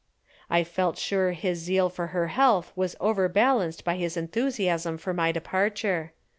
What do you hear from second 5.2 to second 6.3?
departure.